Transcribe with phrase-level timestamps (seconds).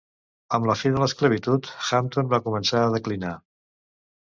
[0.57, 3.37] Amb la fi de l'esclavitud, Hampton va començar a declinar.